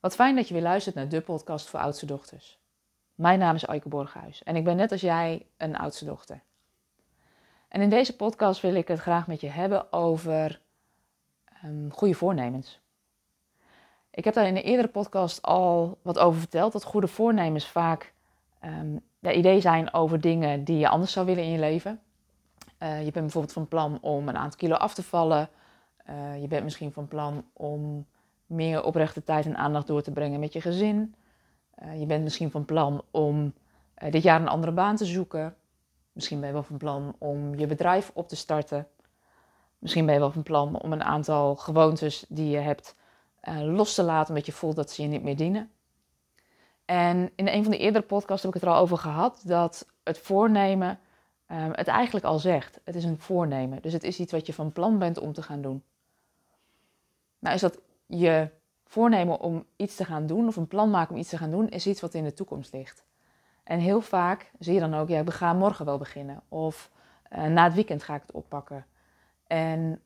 [0.00, 2.58] Wat fijn dat je weer luistert naar de podcast voor oudste dochters.
[3.14, 6.42] Mijn naam is Aike Borghuis en ik ben net als jij een oudste dochter.
[7.68, 10.60] En in deze podcast wil ik het graag met je hebben over
[11.64, 12.80] um, goede voornemens.
[14.10, 18.12] Ik heb daar in de eerdere podcast al wat over verteld, dat goede voornemens vaak
[18.64, 22.00] um, ja, ideeën zijn over dingen die je anders zou willen in je leven.
[22.78, 25.48] Uh, je bent bijvoorbeeld van plan om een aantal kilo af te vallen.
[26.08, 28.06] Uh, je bent misschien van plan om
[28.50, 31.14] meer oprechte tijd en aandacht door te brengen met je gezin.
[31.82, 33.54] Uh, je bent misschien van plan om
[34.02, 35.56] uh, dit jaar een andere baan te zoeken.
[36.12, 38.88] Misschien ben je wel van plan om je bedrijf op te starten.
[39.78, 42.96] Misschien ben je wel van plan om een aantal gewoontes die je hebt
[43.48, 45.70] uh, los te laten omdat je voelt dat ze je niet meer dienen.
[46.84, 49.86] En in een van de eerdere podcasts heb ik het er al over gehad dat
[50.02, 50.98] het voornemen
[51.52, 52.80] het eigenlijk al zegt.
[52.84, 53.82] Het is een voornemen.
[53.82, 55.82] Dus het is iets wat je van plan bent om te gaan doen.
[57.38, 58.50] Nou is dat je
[58.84, 61.68] voornemen om iets te gaan doen of een plan maken om iets te gaan doen,
[61.68, 63.04] is iets wat in de toekomst ligt.
[63.64, 66.42] En heel vaak zie je dan ook, ja, ik ga morgen wel beginnen.
[66.48, 66.90] Of
[67.32, 68.86] uh, na het weekend ga ik het oppakken.
[69.46, 70.00] En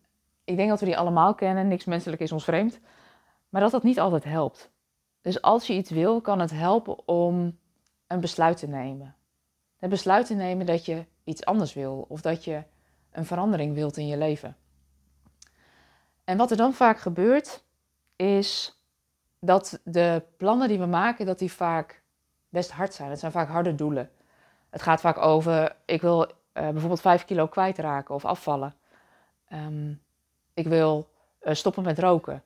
[0.44, 2.80] ik denk dat we die allemaal kennen, niks menselijk is ons vreemd.
[3.48, 4.70] Maar dat dat niet altijd helpt.
[5.20, 7.58] Dus als je iets wil, kan het helpen om
[8.06, 9.14] een besluit te nemen.
[9.76, 12.62] Het besluit te nemen dat je iets anders wil of dat je
[13.10, 14.56] een verandering wilt in je leven.
[16.24, 17.63] En wat er dan vaak gebeurt,
[18.16, 18.78] is
[19.40, 22.02] dat de plannen die we maken, dat die vaak
[22.48, 23.10] best hard zijn.
[23.10, 24.10] Het zijn vaak harde doelen.
[24.70, 28.74] Het gaat vaak over, ik wil uh, bijvoorbeeld 5 kilo kwijtraken of afvallen.
[29.52, 30.02] Um,
[30.54, 31.08] ik wil
[31.42, 32.44] uh, stoppen met roken.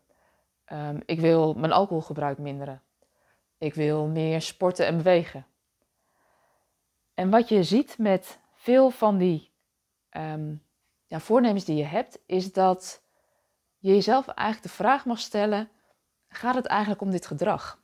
[0.72, 2.82] Um, ik wil mijn alcoholgebruik minderen.
[3.58, 5.46] Ik wil meer sporten en bewegen.
[7.14, 9.50] En wat je ziet met veel van die
[10.10, 10.62] um,
[11.06, 13.02] ja, voornemens die je hebt, is dat
[13.78, 15.68] je jezelf eigenlijk de vraag mag stellen:
[16.28, 17.80] gaat het eigenlijk om dit gedrag?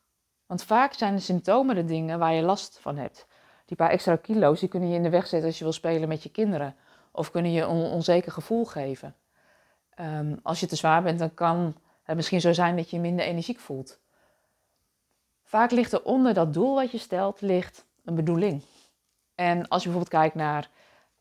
[0.46, 3.26] Want vaak zijn de symptomen de dingen waar je last van hebt.
[3.66, 6.08] Die paar extra kilo's die kunnen je in de weg zetten als je wil spelen
[6.08, 6.76] met je kinderen.
[7.12, 9.16] Of kunnen je een onzeker gevoel geven.
[10.00, 13.02] Um, als je te zwaar bent, dan kan het misschien zo zijn dat je je
[13.02, 14.00] minder energiek voelt.
[15.42, 18.62] Vaak ligt er onder dat doel wat je stelt, ligt een bedoeling.
[19.34, 20.70] En als je bijvoorbeeld kijkt naar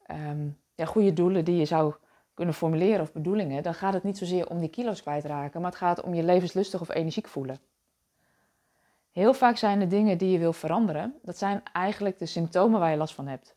[0.07, 1.94] um, ja, goede doelen die je zou
[2.33, 5.79] kunnen formuleren of bedoelingen, dan gaat het niet zozeer om die kilo's kwijtraken, maar het
[5.79, 7.59] gaat om je levenslustig of energiek voelen.
[9.11, 12.91] Heel vaak zijn de dingen die je wil veranderen, dat zijn eigenlijk de symptomen waar
[12.91, 13.55] je last van hebt.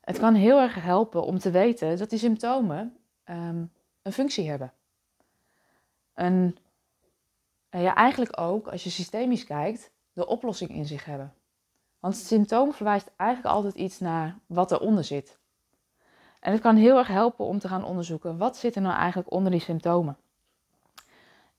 [0.00, 4.72] Het kan heel erg helpen om te weten dat die symptomen um, een functie hebben.
[6.14, 6.56] En
[7.70, 11.34] ja, eigenlijk ook, als je systemisch kijkt, de oplossing in zich hebben.
[12.00, 15.38] Want het symptoom verwijst eigenlijk altijd iets naar wat eronder zit.
[16.46, 19.32] En het kan heel erg helpen om te gaan onderzoeken wat zit er nou eigenlijk
[19.32, 20.18] onder die symptomen.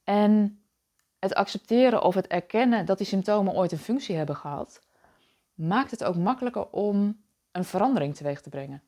[0.04, 0.62] En
[1.20, 4.82] het accepteren of het erkennen dat die symptomen ooit een functie hebben gehad,
[5.54, 8.84] maakt het ook makkelijker om een verandering teweeg te brengen.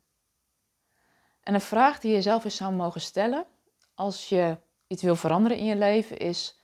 [1.43, 3.45] En een vraag die je zelf eens zou mogen stellen
[3.93, 4.57] als je
[4.87, 6.59] iets wil veranderen in je leven is: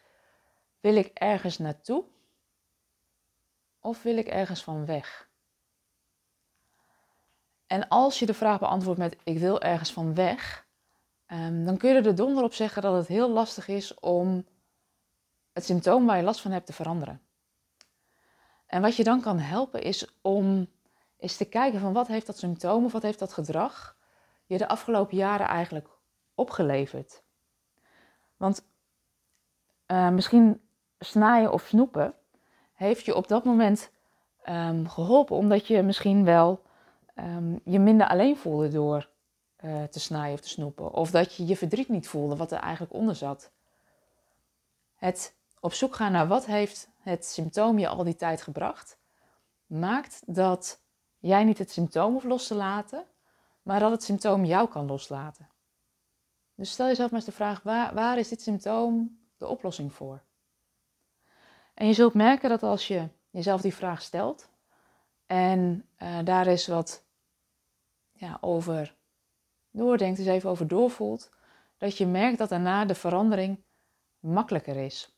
[0.79, 2.03] wil ik ergens naartoe
[3.79, 5.29] of wil ik ergens van weg?
[7.67, 10.67] En als je de vraag beantwoordt met ik wil ergens van weg,
[11.27, 14.45] um, dan kun je er donder op zeggen dat het heel lastig is om
[15.53, 17.21] het symptoom waar je last van hebt te veranderen.
[18.65, 20.67] En wat je dan kan helpen is om
[21.17, 23.97] eens te kijken van wat heeft dat symptoom of wat heeft dat gedrag
[24.45, 25.89] je de afgelopen jaren eigenlijk
[26.35, 27.23] opgeleverd.
[28.37, 28.67] Want
[29.87, 30.61] uh, misschien
[30.99, 32.13] snijden of snoepen
[32.73, 33.91] heeft je op dat moment
[34.49, 36.63] um, geholpen omdat je misschien wel
[37.15, 39.09] um, je minder alleen voelde door
[39.63, 40.93] uh, te snijden of te snoepen.
[40.93, 43.51] Of dat je je verdriet niet voelde wat er eigenlijk onder zat.
[44.95, 48.97] Het op zoek gaan naar wat heeft het symptoom je al die tijd gebracht,
[49.65, 50.81] maakt dat
[51.19, 53.05] jij niet het symptoom hoeft los te laten,
[53.61, 55.49] maar dat het symptoom jou kan loslaten.
[56.55, 60.21] Dus stel jezelf maar eens de vraag, waar, waar is dit symptoom de oplossing voor?
[61.73, 64.49] En je zult merken dat als je jezelf die vraag stelt
[65.25, 67.04] en uh, daar is wat
[68.15, 68.95] ja, over
[69.71, 71.31] doordenkt, eens even over doorvoelt,
[71.77, 73.63] dat je merkt dat daarna de verandering
[74.19, 75.17] makkelijker is.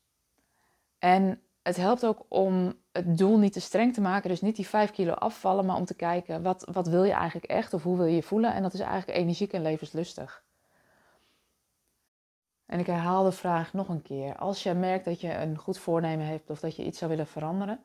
[0.99, 4.29] En het helpt ook om het doel niet te streng te maken.
[4.29, 7.51] Dus niet die 5 kilo afvallen, maar om te kijken wat, wat wil je eigenlijk
[7.51, 8.53] echt of hoe wil je je voelen.
[8.53, 10.45] En dat is eigenlijk energiek en levenslustig.
[12.65, 14.35] En ik herhaal de vraag nog een keer.
[14.35, 17.27] Als je merkt dat je een goed voornemen hebt of dat je iets zou willen
[17.27, 17.83] veranderen,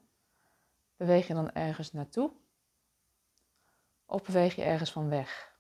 [0.97, 2.33] beweeg je dan ergens naartoe?
[4.13, 5.53] Of beweeg je ergens van weg?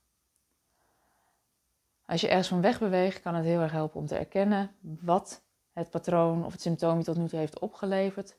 [2.06, 5.43] Als je ergens van weg beweegt, kan het heel erg helpen om te erkennen wat
[5.72, 8.37] het patroon of het symptoom je tot nu toe heeft opgeleverd,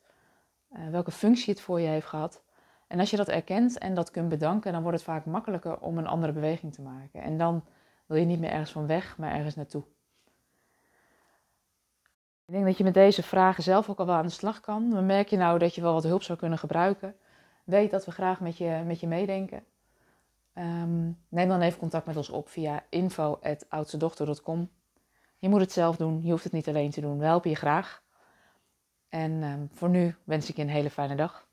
[0.72, 2.44] uh, welke functie het voor je heeft gehad.
[2.88, 5.98] En als je dat erkent en dat kunt bedanken, dan wordt het vaak makkelijker om
[5.98, 7.22] een andere beweging te maken.
[7.22, 7.64] En dan
[8.06, 9.84] wil je niet meer ergens van weg, maar ergens naartoe.
[12.46, 14.90] Ik denk dat je met deze vragen zelf ook al wel aan de slag kan.
[14.90, 17.16] Dan merk je nou dat je wel wat hulp zou kunnen gebruiken.
[17.64, 19.66] Weet dat we graag met je, met je meedenken.
[20.56, 24.70] Um, neem dan even contact met ons op via info.oudstedochter.com.
[25.38, 27.18] Je moet het zelf doen, je hoeft het niet alleen te doen.
[27.18, 28.04] We helpen je graag.
[29.10, 31.48] En um, voor nu wens ik je een hele fijne dag.